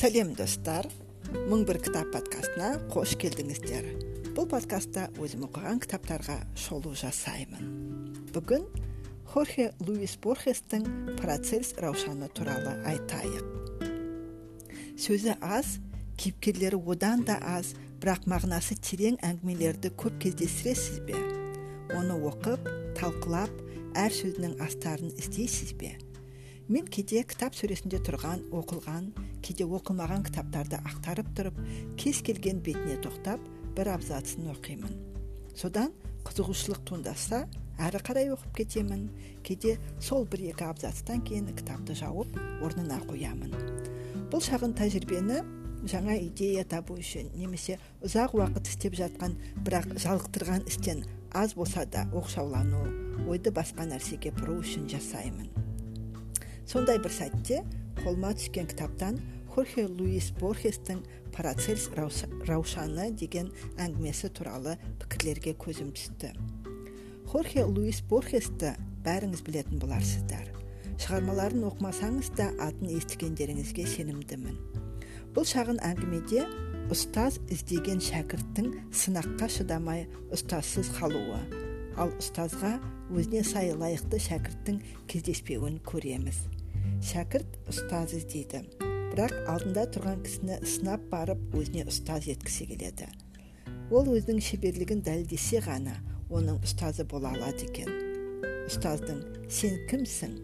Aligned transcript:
сәлем 0.00 0.30
достар. 0.32 0.86
Мың 1.28 1.66
бір 1.68 1.76
кітап 1.84 2.06
подкастына 2.14 2.70
қош 2.88 3.10
келдіңіздер. 3.20 3.84
Бұл 4.32 4.46
подкастта 4.48 5.10
өзім 5.20 5.42
оқыған 5.44 5.82
кітаптарға 5.82 6.38
шолу 6.56 6.94
жасаймын. 6.96 7.66
Бүгін 8.32 8.64
хорхе 9.28 9.68
луис 9.84 10.16
борхестің 10.24 10.88
процесс 11.20 11.74
раушаны 11.76 12.30
туралы 12.32 12.78
айтайық. 12.88 13.92
Сөзі 14.96 15.36
аз 15.44 15.76
кейіпкерлері 16.16 16.80
одан 16.80 17.26
да 17.28 17.36
аз 17.44 17.74
бірақ 18.00 18.24
мағынасы 18.24 18.80
терең 18.80 19.20
әңгімелерді 19.20 19.92
көп 20.00 20.16
кездестіресіз 20.24 21.02
бе? 21.04 21.20
Оны 21.92 22.16
оқып 22.16 22.72
талқылап 22.96 23.52
әр 24.00 24.16
сөзінің 24.16 24.62
астарын 24.64 25.12
іздейсіз 25.20 25.76
бе? 25.76 25.98
Мен 26.70 26.86
кейде 26.86 27.24
кітап 27.26 27.56
сөресінде 27.58 27.98
тұрған 28.06 28.44
оқылған 28.54 29.08
кейде 29.42 29.64
оқылмаған 29.66 30.22
кітаптарды 30.28 30.78
ақтарып 30.86 31.30
тұрып 31.34 31.56
кез 31.98 32.20
келген 32.22 32.60
бетіне 32.62 32.94
тоқтап 33.02 33.42
бір 33.74 33.90
абзацын 33.96 34.46
оқимын. 34.52 34.92
Содан 35.58 35.90
қызығушылық 36.28 36.84
туындаса 36.86 37.40
әрі 37.80 38.00
қарай 38.06 38.30
оқып 38.36 38.60
кетемін. 38.60 39.08
Кейде 39.42 39.78
сол 39.98 40.28
бір 40.30 40.44
екі 40.52 40.68
абзацтан 40.68 41.24
кейін 41.26 41.48
кітапты 41.58 41.96
жауып 41.98 42.38
орнына 42.62 43.00
қоямын. 43.08 43.50
Бұл 44.30 44.44
шағын 44.44 44.76
тәжірибені 44.78 45.40
жаңа 45.90 46.20
идея 46.22 46.62
табу 46.68 47.00
үшін 47.02 47.32
немесе 47.34 47.80
ұзақ 48.06 48.36
уақыт 48.38 48.70
істеп 48.70 48.94
жатқан 49.00 49.34
бірақ 49.66 49.96
жалықтырған 50.04 50.68
істен 50.70 51.02
аз 51.34 51.56
болса 51.58 51.82
да 51.86 52.06
оқшаулану 52.14 52.84
ойды 53.26 53.50
басқа 53.50 53.88
нәрсеге 53.90 54.30
бұру 54.38 54.60
үшін 54.62 54.86
жасаймын. 54.92 55.69
Сондай 56.70 57.00
бір 57.02 57.10
сәтте 57.10 57.64
қолыма 57.98 58.30
түскен 58.38 58.68
кітаптан 58.70 59.16
хорхе 59.50 59.88
луис 59.90 60.28
борхестің 60.38 61.00
парацельс 61.34 61.88
раушаны 62.46 63.08
деген 63.18 63.48
әңгімесі 63.82 64.30
туралы 64.36 64.76
пікірлерге 65.02 65.56
көзім 65.58 65.90
түсті. 65.96 66.30
Хорхе 67.32 67.64
луис 67.66 68.00
борхесті 68.10 68.76
бәріңіз 69.02 69.42
білетін 69.46 69.82
боларсыздар. 69.82 70.46
Шығармаларын 71.00 71.66
оқымасаңыз 71.72 72.30
да 72.38 72.50
атын 72.62 72.94
естігендеріңізге 73.00 73.88
сенімдімін. 73.90 74.60
Бұл 75.34 75.48
шағын 75.50 75.82
әңгімеде 75.90 76.44
ұстаз 76.94 77.40
іздеген 77.50 78.02
шәкірттің 78.04 78.70
сынаққа 78.94 79.50
шыдамай 79.56 80.06
ұстазсыз 80.34 80.92
қалуы 81.00 81.42
ал 82.00 82.14
ұстазға 82.20 82.76
өзіне 83.10 83.42
сай 83.44 83.74
лайықты 83.76 84.20
шәкірттің 84.22 84.80
кездеспеуін 85.10 85.80
көреміз. 85.86 86.38
Шәкірт 87.10 87.58
ұстаз 87.70 88.14
іздейді. 88.18 88.62
Бірақ 89.10 89.34
алдында 89.50 89.86
тұрған 89.94 90.22
кісіні 90.26 90.60
сынап 90.68 91.04
барып 91.10 91.54
өзіне 91.58 91.86
ұстаз 91.90 92.30
еткісі 92.30 92.70
келеді. 92.70 93.10
Ол 93.90 94.10
өзінің 94.14 94.40
шеберлігін 94.46 95.04
дәлелдесе 95.06 95.62
ғана 95.66 95.98
оның 96.30 96.62
ұстазы 96.66 97.06
бола 97.10 97.34
алады 97.34 97.66
екен. 97.68 97.90
Ұстаздың 98.70 99.22
сен 99.50 99.80
кімсің? 99.90 100.36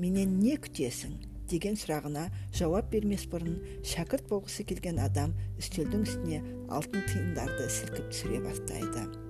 Менен 0.00 0.38
не 0.42 0.56
күтесің? 0.58 1.18
деген 1.50 1.74
сұрағына 1.78 2.28
жауап 2.54 2.90
бермес 2.92 3.24
бұрын 3.30 3.56
шәкірт 3.86 4.28
болғысы 4.30 4.66
келген 4.68 5.00
адам 5.02 5.34
үстелдің 5.58 6.06
үстіне 6.06 6.38
алтын 6.70 7.02
тиындарды 7.10 7.66
сілкіп 7.78 8.12
түсіре 8.12 8.40
бастайды. 8.44 9.29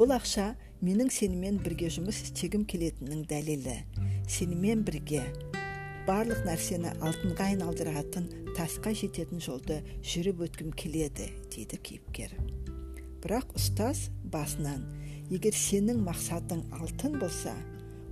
Бұл 0.00 0.14
ақша 0.16 0.54
менің 0.80 1.10
сенімен 1.12 1.58
бірге 1.60 1.90
жұмыс 1.92 2.22
істегім 2.24 2.62
келетінінің 2.64 3.26
дәлелі. 3.28 3.74
Сенімен 4.32 4.80
бірге 4.86 5.26
барлық 6.06 6.38
нәрсені 6.46 6.94
алтынға 7.04 7.50
айналдыратын 7.50 8.30
тасқа 8.56 8.94
жететін 8.96 9.42
жолды 9.44 9.82
жүріп 10.00 10.40
өткім 10.46 10.70
келеді 10.72 11.26
дейді 11.52 11.76
кейіпкер. 11.84 12.32
Бірақ 13.20 13.52
ұстаз 13.60 14.06
басынан 14.32 14.86
егер 15.28 15.52
сенің 15.52 16.00
мақсатың 16.06 16.64
алтын 16.80 17.18
болса 17.20 17.52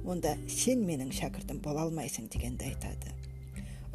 онда 0.05 0.35
сен 0.45 0.85
менің 0.85 1.15
шәкіртім 1.17 1.63
бола 1.65 1.87
алмайсың 1.87 2.29
дегенді 2.29 2.69
айтады. 2.69 3.17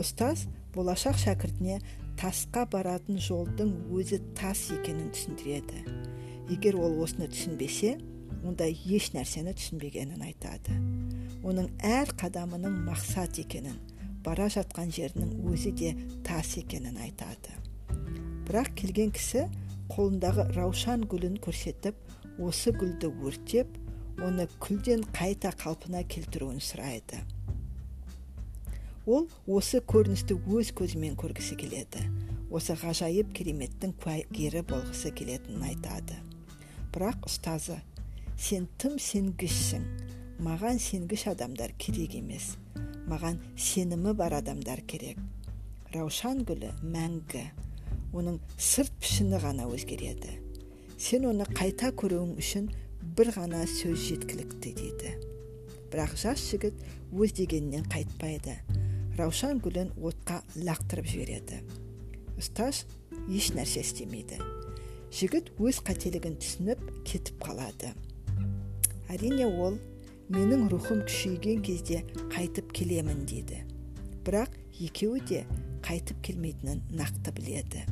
Ұстаз 0.02 0.48
болашақ 0.74 1.22
шәкіртіне 1.28 1.78
тасқа 2.18 2.66
баратын 2.74 3.22
жолдың 3.22 3.76
өзі 3.94 4.18
тас 4.34 4.72
екенін 4.80 5.14
түсіндіреді. 5.14 6.03
Егер 6.50 6.78
ол 6.80 7.00
осыны 7.04 7.30
түсінбесе 7.32 7.98
онда 8.44 8.68
еш 8.68 9.12
нәрсені 9.16 9.54
түсінбегенін 9.56 10.24
айтады. 10.26 10.76
Оның 11.44 11.70
әр 11.84 12.12
қадамының 12.20 12.84
мақсат 12.88 13.40
екенін 13.44 13.78
бара 14.24 14.48
жатқан 14.52 14.92
жерінің 14.94 15.36
өзі 15.52 15.72
де 15.76 15.94
тас 16.24 16.56
екенін 16.60 16.98
айтады. 17.04 17.56
Бірақ 18.48 18.74
келген 18.80 19.12
кісі 19.16 19.46
қолындағы 19.92 20.50
раушан 20.56 21.04
гүлін 21.10 21.38
көрсетіп 21.44 21.96
осы 22.44 22.74
гүлді 22.76 23.12
өртеп 23.24 23.78
оны 24.24 24.48
күлден 24.64 25.04
қайта 25.16 25.54
қалпына 25.60 26.04
келтіруін 26.08 26.60
сұрайды. 26.64 27.20
Ол 29.06 29.28
осы 29.48 29.82
көріністі 29.84 30.38
өз 30.48 30.72
көзімен 30.78 31.18
көргісі 31.20 31.58
келеді. 31.60 32.04
Осы 32.54 32.78
ғажайып 32.80 33.34
кереметтің 33.36 33.96
куәгері 34.00 34.62
болғысы 34.70 35.12
келетінін 35.12 35.66
айтады. 35.74 36.20
Бірақ 36.94 37.26
ұстазы 37.26 37.80
сен 38.38 38.68
тым 38.78 39.00
сенгішсің 39.02 39.86
маған 40.46 40.78
сенгіш 40.82 41.26
адамдар 41.32 41.74
керек 41.82 42.14
емес. 42.20 42.54
Маған 43.10 43.40
сенімі 43.58 44.14
бар 44.18 44.38
адамдар 44.38 44.84
керек. 44.88 45.18
Раушан 45.94 46.44
гүлі 46.46 46.70
мәңгі. 46.86 47.44
Оның 48.14 48.38
сырт 48.62 48.94
пішіні 49.02 49.40
ғана 49.42 49.66
өзгереді. 49.74 50.38
Сен 51.02 51.26
оны 51.32 51.48
қайта 51.50 51.90
көруің 51.98 52.36
үшін 52.38 52.70
бір 53.18 53.34
ғана 53.36 53.64
сөз 53.70 53.98
жеткілікті 54.08 54.74
дейді. 54.78 55.16
Бірақ 55.90 56.14
жас 56.22 56.46
жігіт 56.52 56.78
өз 57.12 57.34
дегенінен 57.38 57.90
қайтпайды. 57.90 58.60
Раушан 59.18 59.62
гүлін 59.66 59.96
отқа 59.98 60.44
лақтырып 60.62 61.10
жібереді. 61.10 61.64
Ұстаз 62.38 62.86
еш 63.30 63.52
нәрсе 63.58 63.82
істемейді. 63.82 64.63
Жігіт 65.14 65.52
өз 65.62 65.80
қателігін 65.86 66.40
түсініп 66.42 66.80
кетіп 67.06 67.44
қалады. 67.46 67.92
Әрине 69.14 69.46
ол 69.46 69.78
менің 70.34 70.66
рухым 70.72 71.04
күшейген 71.06 71.62
кезде 71.66 72.02
қайтып 72.34 72.72
келемін 72.74 73.22
дейді 73.30 73.62
бірақ 74.26 74.56
екеуі 74.80 75.22
де 75.28 75.42
қайтып 75.86 76.22
келмейтінін 76.26 76.82
нақты 76.98 77.34
біледі. 77.36 77.84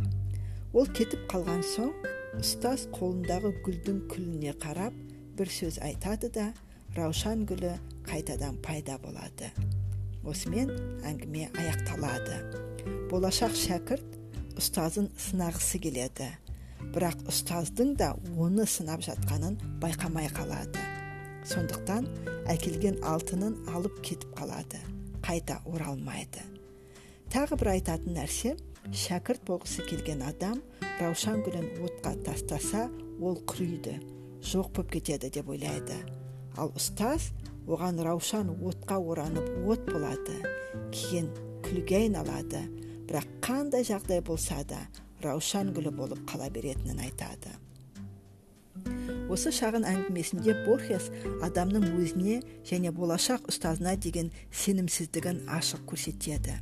Ол 0.74 0.88
кетіп 0.88 1.28
қалған 1.30 1.62
соң 1.68 1.92
ұстаз 2.40 2.88
қолындағы 2.96 3.52
гүлдің 3.66 4.06
күліне 4.12 4.56
қарап 4.64 4.96
бір 5.38 5.52
сөз 5.52 5.82
айтады 5.84 6.32
да 6.34 6.48
раушан 6.96 7.46
гүлі 7.46 7.76
қайтадан 8.08 8.58
пайда 8.64 8.98
болады 9.04 9.52
осымен 10.28 10.72
әңгіме 11.08 11.50
аяқталады. 11.58 12.38
Болашақ 13.12 13.56
шәкірт 13.58 14.18
ұстазын 14.60 15.10
сынағысы 15.18 15.82
келеді. 15.82 16.30
Бірақ 16.94 17.26
ұстаздың 17.32 17.96
да 18.00 18.14
оны 18.38 18.66
сынап 18.68 19.04
жатқанын 19.06 19.58
байқамай 19.84 20.30
қалады. 20.34 20.82
Сондықтан 21.48 22.08
әкелген 22.52 23.00
алтынын 23.08 23.56
алып 23.74 24.02
кетіп 24.06 24.34
қалады 24.38 24.82
қайта 25.26 25.60
оралмайды. 25.66 26.44
Тағы 27.32 27.58
бір 27.62 27.74
айтатын 27.78 28.18
нәрсе 28.18 28.56
шәкірт 28.92 29.46
болғысы 29.48 29.86
келген 29.88 30.24
адам 30.26 30.60
раушан 31.00 31.42
гүлін 31.46 31.70
отқа 31.86 32.16
тастаса 32.26 32.90
ол 33.22 33.38
құриды 33.48 34.00
жоқ 34.42 34.74
болып 34.76 34.92
кетеді 34.98 35.30
деп 35.30 35.50
ойлайды. 35.50 35.96
Ал 36.58 36.74
ұстаз 36.76 37.30
оған 37.68 38.02
раушан 38.04 38.50
отқа 38.58 38.98
оранып 39.00 39.48
от 39.70 39.86
болады 39.88 40.42
кейін 40.92 41.30
күлге 41.64 42.04
айналады. 42.06 42.66
Бірақ 43.08 43.28
қандай 43.44 43.86
жағдай 43.88 44.22
болса 44.26 44.64
да 44.68 44.82
раушан 45.24 45.74
гүлі 45.76 45.92
болып 45.96 46.24
қала 46.30 46.50
беретінін 46.54 47.02
айтады. 47.06 47.54
Осы 49.32 49.52
шағын 49.56 49.86
әңгімесінде 49.88 50.54
борхес 50.66 51.10
адамның 51.46 51.86
өзіне 52.02 52.42
және 52.68 52.92
болашақ 52.96 53.48
ұстазына 53.52 53.96
деген 53.96 54.32
сенімсіздігін 54.52 55.46
ашық 55.58 55.86
көрсетеді. 55.92 56.58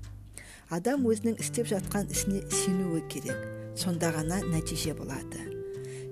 Адам 0.69 1.07
өзінің 1.09 1.39
істеп 1.41 1.69
жатқан 1.71 2.11
ісіне 2.13 2.43
сенуі 2.53 3.01
керек 3.09 3.39
сонда 3.79 4.11
ғана 4.13 4.41
нәтиже 4.51 4.93
болады. 4.97 5.41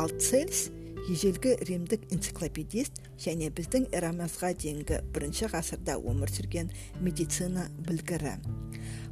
Ал 0.00 0.08
цельс 0.16 0.70
ежелгі 1.12 1.58
римдік 1.68 2.06
энциклопедист 2.14 3.02
және 3.20 3.50
біздің 3.52 3.90
эрамызға 3.92 4.54
дейінгі 4.62 5.00
бірінші 5.12 5.50
ғасырда 5.52 5.98
өмір 6.00 6.32
сүрген 6.32 6.70
медицина 7.04 7.66
білгірі. 7.84 8.38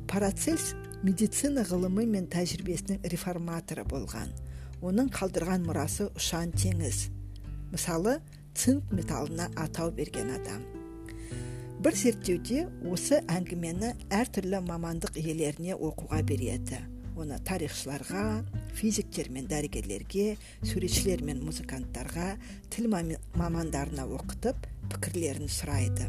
Парацельс 0.08 0.72
медицина 1.04 1.66
ғылымы 1.68 2.06
мен 2.08 2.30
тәжірибесінің 2.32 3.04
реформаторы 3.12 3.84
болған. 3.84 4.32
Оның 4.80 5.12
қалдырған 5.12 5.68
мұрасы 5.68 6.08
ұшан 6.16 6.56
теңіз. 6.56 7.08
Мысалы 7.74 8.20
цинк 8.56 8.88
металлына 8.88 9.50
атау 9.60 9.92
берген 9.92 10.32
адам. 10.40 10.64
Бір 11.84 12.00
зерттеуде 12.00 12.64
осы 12.88 13.20
әңгімені 13.28 13.92
әртүрлі 14.08 14.64
мамандық 14.64 15.20
иелеріне 15.20 15.76
оқуға 15.76 16.24
береді. 16.24 16.80
Оны 17.18 17.38
тарихшыларға 17.42 18.22
физиктер 18.78 19.30
мен 19.34 19.48
дәрігерлерге 19.50 20.36
суретшілер 20.62 21.24
мен 21.26 21.42
музыканттарға 21.42 22.30
тіл 22.70 22.88
мамандарына 22.90 24.06
оқытып 24.06 24.68
пікірлерін 24.92 25.50
сұрайды. 25.50 26.06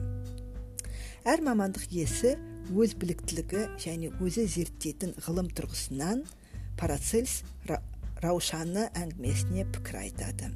Әр 1.26 1.44
мамандық 1.46 1.90
иесі 1.92 2.36
өз 2.70 2.94
біліктілігі 3.02 3.66
және 3.82 4.14
өзі 4.22 4.46
зерттейтін 4.54 5.16
ғылым 5.26 5.50
тұрғысынан 5.58 6.24
парацельс 6.80 7.42
раушаны 8.22 8.88
әңгімесіне 8.94 9.66
пікір 9.74 10.00
айтады. 10.04 10.54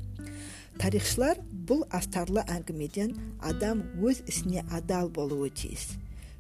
Тарихшылар 0.80 1.42
бұл 1.68 1.84
астарлы 1.94 2.46
әңгімеден 2.50 3.14
адам 3.42 3.84
өз 4.02 4.24
ісіне 4.30 4.64
адал 4.72 5.10
болуы 5.14 5.50
тиіс. 5.54 5.94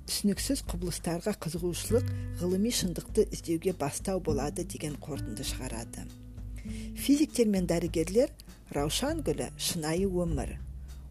Түсініксіз 0.09 0.63
құбылыстарға 0.69 1.33
қызығушылық 1.43 2.09
ғылыми 2.41 2.71
шындықты 2.75 3.27
іздеуге 3.31 3.73
бастау 3.79 4.19
болады 4.23 4.65
деген 4.65 4.97
қорытынды 5.03 5.45
шығарады. 5.47 6.05
Физиктер 6.95 7.47
мен 7.51 7.67
дәрігерлер 7.67 8.31
раушан 8.75 9.23
гүлі 9.23 9.49
шынайы 9.57 10.07
өмір 10.07 10.57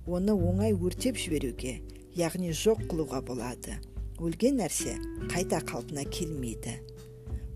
оны 0.06 0.34
оңай 0.34 0.74
өртеп 0.74 1.18
жіберуге 1.20 1.78
яғни 2.18 2.52
жоқ 2.56 2.86
қылуға 2.90 3.22
болады. 3.24 3.78
Өлген 4.22 4.58
нәрсе 4.60 4.96
қайта 5.30 5.62
қалпына 5.66 6.04
келмейді. 6.10 6.74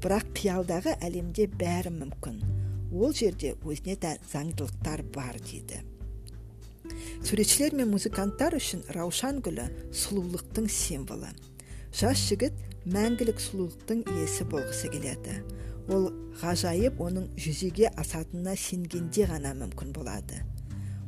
Бірақ 0.02 0.30
қиялдағы 0.38 0.96
әлемде 1.04 1.48
бәрі 1.50 1.92
мүмкін. 1.94 2.40
Ол 2.94 3.12
жерде 3.12 3.54
өзіне 3.64 3.96
тән 4.02 4.22
заңдылықтар 4.32 5.02
бар 5.14 5.38
дейді. 5.42 5.82
Суретшілер 7.26 7.74
мен 7.74 7.88
музыканттар 7.90 8.54
үшін 8.54 8.84
раушан 8.94 9.40
гүлі 9.42 9.64
сұлулықтың 9.90 10.68
символы 10.70 11.32
жас 11.90 12.20
жігіт 12.28 12.54
мәңгілік 12.94 13.40
сұлулықтың 13.42 14.04
иесі 14.12 14.46
болғысы 14.52 14.92
келеді 14.92 15.34
ол 15.90 16.06
ғажайып 16.38 17.00
оның 17.02 17.26
жүзеге 17.34 17.90
асатынына 17.98 18.54
сенгенде 18.62 19.26
ғана 19.26 19.56
мүмкін 19.58 19.90
болады 19.96 20.38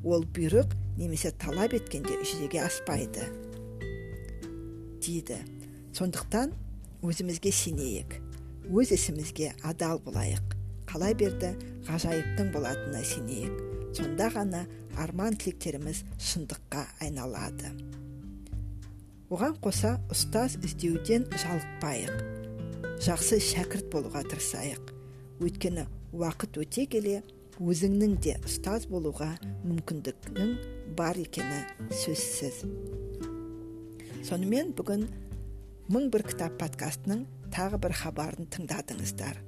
ол 0.02 0.26
бұйрық 0.34 0.74
немесе 0.98 1.30
талап 1.38 1.76
еткенде 1.78 2.18
жүзеге 2.24 2.64
аспайды 2.66 3.28
дейді 5.06 5.38
сондықтан 5.94 6.56
өзімізге 7.06 7.54
сенейік 7.54 8.18
өз 8.74 8.90
ісімізге 8.98 9.52
адал 9.62 10.02
болайық 10.02 10.58
қала 10.90 11.14
берді 11.14 11.54
ғажайыптың 11.86 12.50
болатынына 12.58 13.06
сенейік 13.06 13.94
сонда 13.94 14.32
ғана 14.34 14.66
арман 14.98 15.36
тілектеріміз 15.38 16.02
шындыққа 16.18 16.84
айналады. 17.04 17.70
Оған 19.28 19.58
қоса 19.60 19.98
ұстаз 20.08 20.56
іздеуден 20.64 21.26
жалықпайық. 21.34 22.22
Жақсы 23.04 23.38
шәкірт 23.44 23.90
болуға 23.92 24.22
тырысайық. 24.30 24.94
Өйткені 25.44 25.84
уақыт 26.16 26.56
өте 26.62 26.86
келе 26.88 27.20
өзіңнің 27.60 28.16
де 28.24 28.38
ұстаз 28.46 28.88
болуға 28.88 29.34
мүмкіндігің 29.66 30.54
бар 30.96 31.20
екені 31.20 31.60
сөзсіз. 31.92 32.64
Сонымен 34.24 34.72
бүгін 34.78 35.06
мың 35.92 36.08
бір 36.14 36.24
кітап 36.32 36.58
подкастының 36.62 37.26
тағы 37.54 37.84
бір 37.84 37.98
хабарын 38.00 38.48
тыңдадыңыздар. 38.54 39.44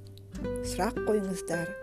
Сұрақ 0.69 1.03
қойыңыздар 1.09 1.75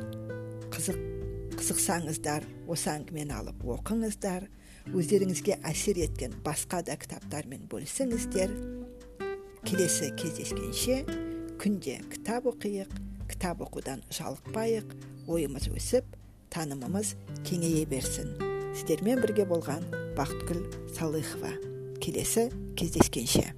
қызық 0.74 1.17
қызықсаңыздар 1.58 2.46
осы 2.70 2.92
әңгімені 2.94 3.34
алып 3.34 3.66
оқыңыздар 3.74 4.46
өздеріңізге 4.94 5.58
әсер 5.68 6.00
еткен 6.06 6.36
басқа 6.46 6.84
да 6.86 6.96
кітаптармен 7.00 7.66
бөлісіңіздер. 7.72 8.54
Келесі 9.68 10.14
кездескенше 10.20 11.02
күнде 11.60 11.98
кітап 12.14 12.48
оқиық 12.54 12.94
кітап 13.28 13.66
оқудан 13.66 14.06
жалықпайық 14.14 14.94
ойымыз 15.28 15.68
өсіп 15.74 16.16
танымымыз 16.54 17.16
кеңейе 17.50 17.84
берсін. 17.90 18.36
Сіздермен 18.78 19.20
бірге 19.26 19.50
болған 19.50 19.84
бақытгүл 20.16 20.64
салыхова 20.96 21.56
келесі 22.00 22.52
кездескенше. 22.78 23.57